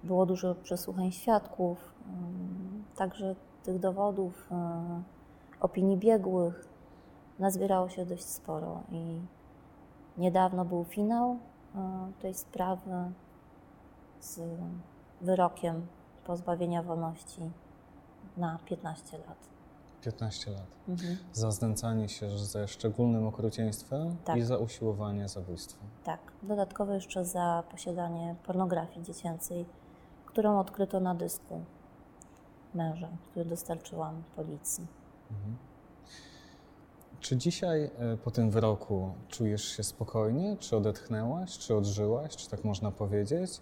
było 0.04 0.26
dużo 0.26 0.54
przesłuchań 0.54 1.12
świadków, 1.12 1.92
także 2.96 3.34
tych 3.62 3.78
dowodów, 3.78 4.50
opinii 5.61 5.96
biegłych 5.96 6.68
nazbierało 7.38 7.88
się 7.88 8.06
dość 8.06 8.25
sporo 8.25 8.82
i 8.90 9.20
niedawno 10.18 10.64
był 10.64 10.84
finał 10.84 11.38
tej 12.22 12.34
sprawy 12.34 13.12
z 14.20 14.40
wyrokiem 15.20 15.87
pozbawienia 16.26 16.82
wolności 16.82 17.50
na 18.36 18.58
15 18.64 19.18
lat. 19.18 19.52
15 20.02 20.50
lat. 20.50 20.66
Mhm. 20.88 21.16
Za 21.32 21.50
znęcanie 21.50 22.08
się 22.08 22.38
ze 22.38 22.68
szczególnym 22.68 23.26
okrucieństwem 23.26 24.16
tak. 24.24 24.36
i 24.36 24.42
za 24.42 24.58
usiłowanie 24.58 25.28
zabójstwa. 25.28 25.84
Tak. 26.04 26.20
Dodatkowo 26.42 26.94
jeszcze 26.94 27.24
za 27.24 27.62
posiadanie 27.70 28.36
pornografii 28.46 29.06
dziecięcej, 29.06 29.64
którą 30.26 30.58
odkryto 30.60 31.00
na 31.00 31.14
dysku 31.14 31.64
męża, 32.74 33.08
który 33.30 33.44
dostarczyłam 33.44 34.22
policji. 34.36 34.86
Mhm. 35.30 35.56
Czy 37.20 37.36
dzisiaj 37.36 37.84
e, 37.84 38.16
po 38.16 38.30
tym 38.30 38.50
wyroku 38.50 39.12
czujesz 39.28 39.64
się 39.64 39.82
spokojnie? 39.82 40.56
Czy 40.56 40.76
odetchnęłaś? 40.76 41.58
Czy 41.58 41.74
odżyłaś? 41.74 42.36
Czy 42.36 42.50
tak 42.50 42.64
można 42.64 42.90
powiedzieć? 42.90 43.60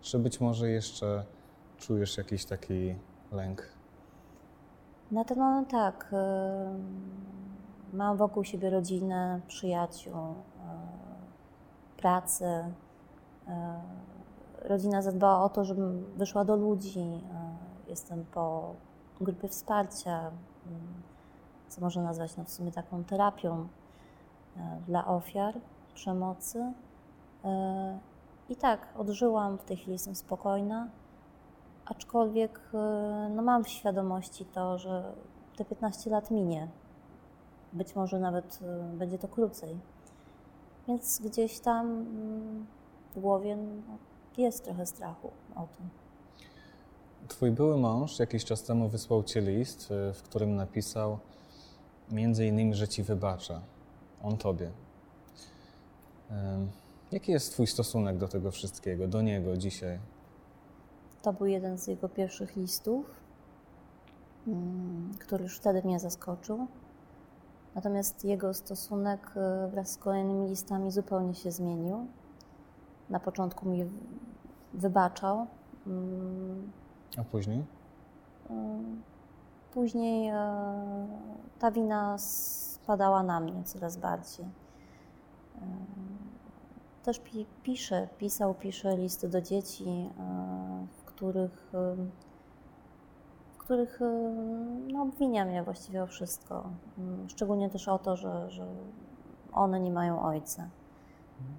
Czy 0.00 0.18
być 0.18 0.40
może 0.40 0.70
jeszcze 0.70 1.24
czujesz 1.78 2.16
jakiś 2.16 2.44
taki 2.44 2.94
lęk? 3.32 3.81
Na 5.12 5.24
ten 5.24 5.38
moment 5.38 5.70
tak. 5.70 6.14
Mam 7.92 8.16
wokół 8.16 8.44
siebie 8.44 8.70
rodzinę, 8.70 9.40
przyjaciół, 9.46 10.14
e, 10.14 10.34
pracę. 11.96 12.72
E, 13.48 13.80
rodzina 14.58 15.02
zadbała 15.02 15.44
o 15.44 15.48
to, 15.48 15.64
żebym 15.64 16.04
wyszła 16.16 16.44
do 16.44 16.56
ludzi. 16.56 17.20
Jestem 17.88 18.24
po 18.24 18.74
grupie 19.20 19.48
wsparcia, 19.48 20.30
co 21.68 21.80
można 21.80 22.02
nazwać 22.02 22.36
no, 22.36 22.44
w 22.44 22.50
sumie 22.50 22.72
taką 22.72 23.04
terapią 23.04 23.68
dla 24.86 25.06
ofiar 25.06 25.54
przemocy. 25.94 26.72
I 28.48 28.56
tak, 28.56 28.80
odżyłam, 28.98 29.58
w 29.58 29.64
tej 29.64 29.76
chwili 29.76 29.92
jestem 29.92 30.14
spokojna 30.14 30.88
aczkolwiek 31.84 32.60
e, 32.74 33.30
no, 33.36 33.42
mam 33.42 33.64
w 33.64 33.68
świadomości 33.68 34.44
to, 34.44 34.78
że 34.78 35.12
te 35.56 35.64
15 35.64 36.10
lat 36.10 36.30
minie. 36.30 36.68
Być 37.72 37.96
może 37.96 38.18
nawet 38.18 38.58
e, 38.62 38.96
będzie 38.96 39.18
to 39.18 39.28
krócej. 39.28 39.78
Więc 40.88 41.20
gdzieś 41.24 41.60
tam 41.60 41.86
mm, 41.86 42.66
w 43.14 43.20
głowie 43.20 43.56
no, 43.56 43.98
jest 44.38 44.64
trochę 44.64 44.86
strachu 44.86 45.30
o 45.54 45.66
tym. 45.76 45.88
Twój 47.28 47.50
były 47.50 47.76
mąż 47.76 48.18
jakiś 48.18 48.44
czas 48.44 48.62
temu 48.62 48.88
wysłał 48.88 49.22
ci 49.22 49.40
list, 49.40 49.90
e, 49.90 50.12
w 50.12 50.22
którym 50.22 50.56
napisał 50.56 51.18
między 52.10 52.46
innymi, 52.46 52.74
że 52.74 52.88
ci 52.88 53.02
wybacza. 53.02 53.60
On 54.22 54.36
tobie. 54.36 54.70
Jaki 57.12 57.32
jest 57.32 57.52
twój 57.52 57.66
stosunek 57.66 58.18
do 58.18 58.28
tego 58.28 58.50
wszystkiego, 58.50 59.08
do 59.08 59.22
niego 59.22 59.56
dzisiaj? 59.56 59.98
To 61.22 61.32
był 61.32 61.46
jeden 61.46 61.78
z 61.78 61.86
jego 61.86 62.08
pierwszych 62.08 62.56
listów, 62.56 63.06
mm, 64.46 65.10
który 65.18 65.44
już 65.44 65.56
wtedy 65.56 65.82
mnie 65.84 66.00
zaskoczył. 66.00 66.66
Natomiast 67.74 68.24
jego 68.24 68.54
stosunek 68.54 69.32
e, 69.36 69.68
wraz 69.68 69.90
z 69.90 69.96
kolejnymi 69.96 70.48
listami 70.48 70.90
zupełnie 70.90 71.34
się 71.34 71.50
zmienił. 71.50 72.06
Na 73.10 73.20
początku 73.20 73.68
mi 73.68 73.84
wybaczał. 74.74 75.46
Mm, 75.86 76.72
A 77.18 77.24
później? 77.24 77.64
E, 78.50 78.54
później 79.72 80.28
e, 80.28 80.36
ta 81.58 81.70
wina 81.70 82.18
spadała 82.18 83.22
na 83.22 83.40
mnie 83.40 83.64
coraz 83.64 83.96
bardziej. 83.96 84.46
Też 87.02 87.20
pisze, 87.62 88.08
pisał, 88.18 88.54
pisze 88.54 88.96
listy 88.96 89.28
do 89.28 89.40
dzieci, 89.40 90.10
których, 91.22 91.72
w 93.52 93.58
których 93.58 94.00
no, 94.92 95.02
obwinia 95.02 95.44
mnie 95.44 95.62
właściwie 95.62 96.02
o 96.02 96.06
wszystko. 96.06 96.64
Mm, 96.98 97.28
szczególnie 97.28 97.70
też 97.70 97.88
o 97.88 97.98
to, 97.98 98.16
że, 98.16 98.50
że 98.50 98.66
one 99.52 99.80
nie 99.80 99.90
mają 99.90 100.22
ojca. 100.22 100.68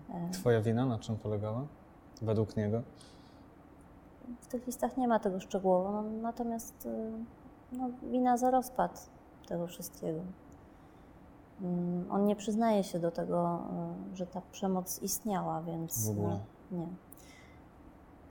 E, 0.09 0.29
Twoja 0.31 0.61
wina 0.61 0.85
na 0.85 0.99
czym 0.99 1.17
polegała 1.17 1.65
według 2.21 2.57
niego? 2.57 2.81
W 4.41 4.47
tych 4.47 4.67
listach 4.67 4.97
nie 4.97 5.07
ma 5.07 5.19
tego 5.19 5.39
szczegółowo, 5.39 5.91
no, 5.91 6.03
natomiast 6.21 6.87
no, 7.71 7.89
wina 8.11 8.37
za 8.37 8.51
rozpad 8.51 9.09
tego 9.47 9.67
wszystkiego. 9.67 10.21
Mm, 11.61 12.11
on 12.11 12.25
nie 12.25 12.35
przyznaje 12.35 12.83
się 12.83 12.99
do 12.99 13.11
tego, 13.11 13.59
że 14.13 14.27
ta 14.27 14.41
przemoc 14.51 15.01
istniała, 15.01 15.61
więc 15.61 16.07
w 16.07 16.11
ogóle. 16.11 16.39
nie. 16.71 16.87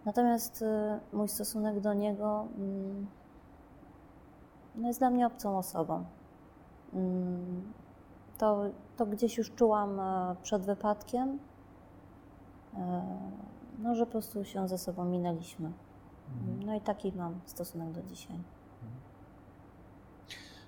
Natomiast 0.04 0.62
y, 0.62 1.16
mój 1.16 1.28
stosunek 1.28 1.80
do 1.80 1.94
niego 1.94 2.48
mm, 2.58 3.06
no 4.74 4.88
jest 4.88 5.00
dla 5.00 5.10
mnie 5.10 5.26
obcą 5.26 5.58
osobą. 5.58 6.04
Mm, 6.92 7.72
to, 8.38 8.64
to 8.96 9.06
gdzieś 9.06 9.38
już 9.38 9.50
czułam 9.50 10.00
e, 10.00 10.36
przed 10.42 10.62
wypadkiem, 10.62 11.38
e, 12.74 13.02
no, 13.78 13.94
że 13.94 14.06
po 14.06 14.12
prostu 14.12 14.44
się 14.44 14.68
ze 14.68 14.78
sobą 14.78 15.04
minęliśmy. 15.04 15.72
Mhm. 16.28 16.66
No 16.66 16.74
i 16.74 16.80
taki 16.80 17.12
mam 17.12 17.40
stosunek 17.44 17.90
do 17.92 18.02
dzisiaj. 18.02 18.38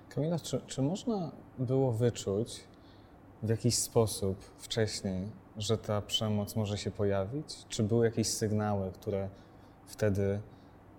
Kamila, 0.09 0.39
czy, 0.39 0.61
czy 0.67 0.81
można 0.81 1.31
było 1.59 1.91
wyczuć 1.91 2.63
w 3.43 3.49
jakiś 3.49 3.77
sposób 3.77 4.39
wcześniej, 4.57 5.31
że 5.57 5.77
ta 5.77 6.01
przemoc 6.01 6.55
może 6.55 6.77
się 6.77 6.91
pojawić? 6.91 7.65
Czy 7.69 7.83
były 7.83 8.05
jakieś 8.05 8.27
sygnały, 8.27 8.91
które 8.91 9.29
wtedy 9.85 10.41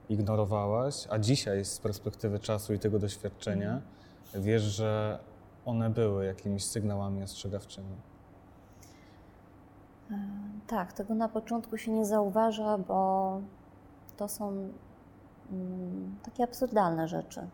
ignorowałaś, 0.09 1.07
a 1.11 1.19
dzisiaj 1.19 1.64
z 1.64 1.79
perspektywy 1.79 2.38
czasu 2.38 2.75
i 2.75 2.79
tego 2.79 2.99
doświadczenia 2.99 3.73
mhm. 3.73 4.45
wiesz, 4.45 4.62
że 4.62 5.19
one 5.64 5.90
były 5.90 6.25
jakimiś 6.25 6.64
sygnałami 6.64 7.23
ostrzegawczymi? 7.23 7.97
E, 10.11 10.14
tak, 10.66 10.92
tego 10.92 11.14
na 11.14 11.29
początku 11.29 11.79
się 11.79 11.92
nie 11.92 12.07
zauważa, 12.07 12.79
bo 12.79 13.40
to 14.16 14.29
są 14.29 14.71
mm, 15.53 16.16
takie 16.23 16.45
absurdalne 16.45 17.09
rzeczy. 17.09 17.47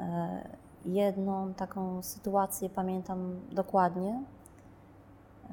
E, 0.00 0.48
jedną 0.84 1.54
taką 1.54 2.02
sytuację 2.02 2.70
pamiętam 2.70 3.40
dokładnie. 3.52 4.22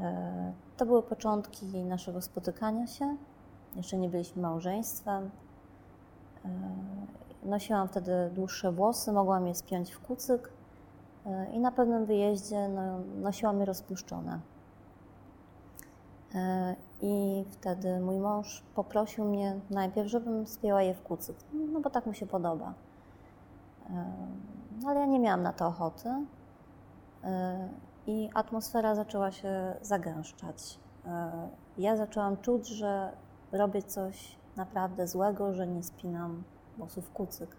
E, 0.01 0.53
to 0.77 0.85
były 0.85 1.03
początki 1.03 1.65
naszego 1.65 2.21
spotykania 2.21 2.87
się. 2.87 3.17
Jeszcze 3.75 3.97
nie 3.97 4.09
byliśmy 4.09 4.41
małżeństwem. 4.41 5.29
E, 6.45 6.49
nosiłam 7.43 7.87
wtedy 7.87 8.29
dłuższe 8.33 8.71
włosy, 8.71 9.11
mogłam 9.11 9.47
je 9.47 9.55
spiąć 9.55 9.91
w 9.91 9.99
kucyk 9.99 10.49
e, 11.25 11.51
i 11.51 11.59
na 11.59 11.71
pewnym 11.71 12.05
wyjeździe 12.05 12.69
no, 12.69 12.99
nosiłam 13.21 13.59
je 13.59 13.65
rozpuszczone. 13.65 14.39
I 17.01 17.45
wtedy 17.51 17.99
mój 17.99 18.19
mąż 18.19 18.63
poprosił 18.75 19.25
mnie 19.25 19.59
najpierw, 19.69 20.09
żebym 20.09 20.47
spięła 20.47 20.81
je 20.81 20.93
w 20.93 21.01
kucyk, 21.03 21.35
no 21.73 21.79
bo 21.79 21.89
tak 21.89 22.05
mu 22.05 22.13
się 22.13 22.27
podoba. 22.27 22.73
No, 24.81 24.89
ale 24.89 24.99
ja 24.99 25.05
nie 25.05 25.19
miałam 25.19 25.43
na 25.43 25.53
to 25.53 25.67
ochoty 25.67 26.09
i 28.07 28.29
atmosfera 28.33 28.95
zaczęła 28.95 29.31
się 29.31 29.75
zagęszczać. 29.81 30.79
E, 31.05 31.31
ja 31.77 31.95
zaczęłam 31.95 32.37
czuć, 32.37 32.67
że 32.67 33.11
robię 33.51 33.81
coś 33.81 34.35
naprawdę 34.55 35.07
złego, 35.07 35.53
że 35.53 35.67
nie 35.67 35.83
spinam 35.83 36.43
włosów 36.77 37.11
kucyk. 37.11 37.55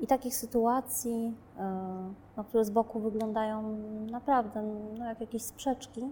I 0.00 0.06
takich 0.06 0.36
sytuacji, 0.36 1.36
e, 1.58 2.12
no, 2.36 2.44
które 2.44 2.64
z 2.64 2.70
boku 2.70 3.00
wyglądają 3.00 3.62
naprawdę 4.10 4.62
no, 4.98 5.04
jak 5.04 5.20
jakieś 5.20 5.42
sprzeczki, 5.42 6.10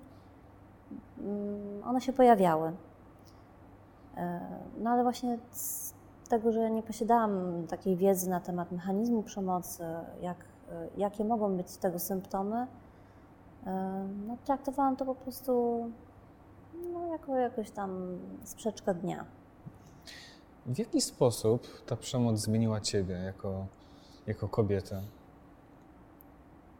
mm, 1.19 1.83
one 1.85 2.01
się 2.01 2.13
pojawiały. 2.13 2.73
E, 4.17 4.41
no 4.79 4.91
ale 4.91 5.03
właśnie 5.03 5.39
z 5.51 5.95
tego, 6.29 6.53
że 6.53 6.71
nie 6.71 6.83
posiadałam 6.83 7.67
takiej 7.69 7.97
wiedzy 7.97 8.31
na 8.31 8.41
temat 8.41 8.73
mechanizmu 8.73 9.23
przemocy, 9.23 9.85
jak, 10.23 10.37
jakie 10.97 11.25
mogą 11.25 11.57
być 11.57 11.77
tego 11.77 11.99
symptomy, 11.99 12.67
no, 14.27 14.37
traktowałam 14.45 14.97
to 14.97 15.05
po 15.05 15.15
prostu 15.15 15.85
no, 16.93 17.07
jako 17.07 17.37
jakoś 17.37 17.71
tam 17.71 18.19
sprzeczkę 18.45 18.95
dnia. 18.95 19.25
W 20.67 20.79
jaki 20.79 21.01
sposób 21.01 21.67
ta 21.87 21.97
przemoc 21.97 22.39
zmieniła 22.39 22.81
Ciebie 22.81 23.15
jako, 23.15 23.67
jako 24.27 24.49
kobietę? 24.49 25.03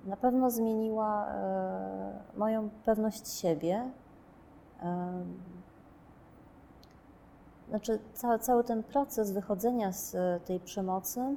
Na 0.05 0.17
pewno 0.17 0.51
zmieniła 0.51 1.27
e, 1.27 2.19
moją 2.37 2.71
pewność 2.85 3.29
siebie. 3.29 3.91
Znaczy, 7.69 7.99
cały, 8.15 8.39
cały 8.39 8.65
ten 8.65 8.83
proces 8.83 9.33
wychodzenia 9.33 9.93
z 9.93 10.15
e, 10.15 10.41
tej 10.45 10.61
przemocy 10.61 11.37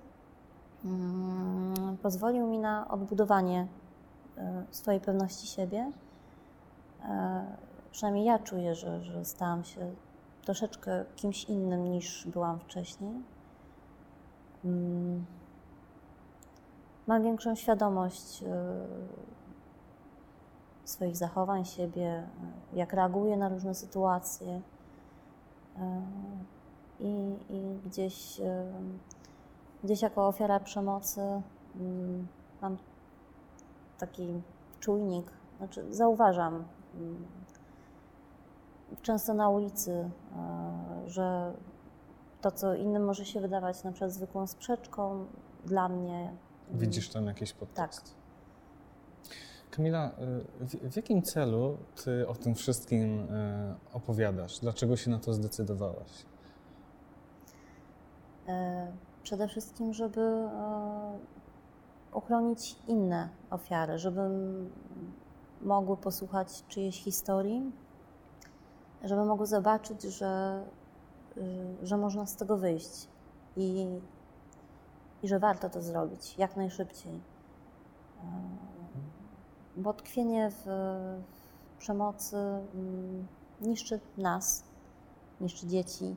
mm, 0.85 1.97
pozwolił 2.01 2.47
mi 2.47 2.59
na 2.59 2.87
odbudowanie 2.87 3.67
swojej 4.71 5.01
pewności 5.01 5.47
siebie. 5.47 5.91
E, 7.05 7.45
przynajmniej 7.91 8.25
ja 8.25 8.39
czuję, 8.39 8.75
że, 8.75 9.01
że 9.01 9.25
stałam 9.25 9.63
się 9.63 9.91
troszeczkę 10.41 11.05
kimś 11.15 11.43
innym 11.43 11.91
niż 11.91 12.27
byłam 12.27 12.59
wcześniej. 12.59 13.13
Mm, 14.65 15.25
Mam 17.07 17.23
większą 17.23 17.55
świadomość 17.55 18.43
e, 18.43 18.47
swoich 20.83 21.17
zachowań, 21.17 21.65
siebie, 21.65 22.07
e, 22.07 22.25
jak 22.73 22.93
reaguję 22.93 23.37
na 23.37 23.49
różne 23.49 23.75
sytuacje. 23.75 24.61
I, 26.99 27.35
i 27.49 27.79
gdzieś, 27.85 28.41
gdzieś 29.83 30.01
jako 30.01 30.27
ofiara 30.27 30.59
przemocy 30.59 31.41
mm, 31.75 32.27
mam 32.61 32.77
taki 33.99 34.41
czujnik, 34.79 35.31
znaczy 35.57 35.93
zauważam 35.93 36.63
mm, 36.95 37.25
często 39.01 39.33
na 39.33 39.49
ulicy, 39.49 39.91
e, 39.91 41.09
że 41.09 41.53
to, 42.41 42.51
co 42.51 42.75
innym 42.75 43.05
może 43.05 43.25
się 43.25 43.41
wydawać 43.41 43.83
na 43.83 43.91
przykład 43.91 44.11
zwykłą 44.11 44.47
sprzeczką, 44.47 45.25
dla 45.65 45.89
mnie 45.89 46.33
Widzisz 46.71 47.09
tam 47.09 47.25
jakiś 47.25 47.51
tak. 47.51 47.59
podtekst? 47.59 48.15
Kamila, 49.71 50.11
y, 50.61 50.65
w, 50.65 50.91
w 50.91 50.95
jakim 50.95 51.21
celu 51.21 51.77
ty 52.03 52.27
o 52.27 52.35
tym 52.35 52.55
wszystkim 52.55 53.19
y, 53.19 53.75
opowiadasz? 53.93 54.59
Dlaczego 54.59 54.97
się 54.97 55.11
na 55.11 55.19
to 55.19 55.33
zdecydowałaś? 55.33 56.25
E, 58.47 58.91
Przede 59.23 59.47
wszystkim, 59.47 59.93
żeby 59.93 60.21
e, 60.21 61.19
uchronić 62.13 62.75
inne 62.87 63.29
ofiary, 63.49 63.97
żeby 63.97 64.21
mogły 65.61 65.97
posłuchać 65.97 66.63
czyjejś 66.67 67.03
historii, 67.03 67.71
żeby 69.03 69.25
mogły 69.25 69.45
zobaczyć, 69.45 70.01
że, 70.01 70.63
że 71.83 71.97
można 71.97 72.25
z 72.25 72.35
tego 72.35 72.57
wyjść 72.57 73.07
i, 73.57 73.87
i 75.23 75.27
że 75.27 75.39
warto 75.39 75.69
to 75.69 75.81
zrobić 75.81 76.37
jak 76.37 76.55
najszybciej. 76.57 77.13
E, 77.13 77.19
Bo 79.77 79.93
tkwienie 79.93 80.51
w, 80.51 80.65
w 80.65 81.77
przemocy 81.79 82.37
mm, 82.37 83.27
niszczy 83.61 83.99
nas, 84.17 84.63
niszczy 85.41 85.67
dzieci. 85.67 86.15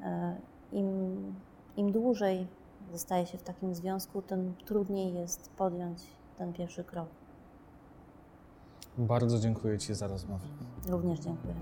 E, 0.00 0.36
Im, 0.72 1.34
Im 1.76 1.92
dłużej 1.92 2.46
zostaje 2.92 3.26
się 3.26 3.38
w 3.38 3.42
takim 3.42 3.74
związku, 3.74 4.22
tym 4.22 4.54
trudniej 4.64 5.14
jest 5.14 5.50
podjąć 5.50 6.02
ten 6.38 6.52
pierwszy 6.52 6.84
krok. 6.84 7.08
Bardzo 8.98 9.38
dziękuję 9.38 9.78
Ci 9.78 9.94
za 9.94 10.06
rozmowę. 10.06 10.44
Również 10.88 11.20
dziękuję. 11.20 11.54